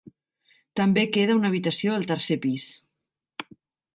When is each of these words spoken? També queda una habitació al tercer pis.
També 0.79 1.01
queda 1.17 1.35
una 1.41 1.51
habitació 1.51 1.93
al 1.97 2.09
tercer 2.13 2.37
pis. 2.47 2.65